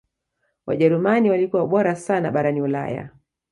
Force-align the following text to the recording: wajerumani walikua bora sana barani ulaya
wajerumani 0.65 1.29
walikua 1.29 1.67
bora 1.67 1.95
sana 1.95 2.31
barani 2.31 2.61
ulaya 2.61 3.09